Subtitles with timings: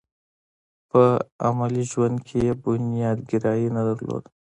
[0.89, 1.03] په
[1.47, 4.29] عملي ژوند کې یې بنياد ګرايي نه درلوده.